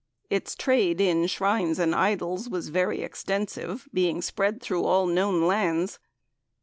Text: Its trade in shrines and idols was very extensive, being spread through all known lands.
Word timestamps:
Its 0.31 0.55
trade 0.55 0.99
in 0.99 1.27
shrines 1.27 1.77
and 1.77 1.93
idols 1.93 2.49
was 2.49 2.69
very 2.69 3.01
extensive, 3.03 3.87
being 3.93 4.19
spread 4.19 4.59
through 4.59 4.83
all 4.83 5.05
known 5.05 5.43
lands. 5.45 5.99